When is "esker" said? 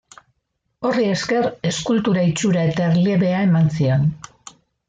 1.15-1.45